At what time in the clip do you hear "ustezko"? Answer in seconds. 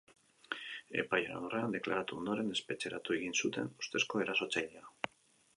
3.85-4.25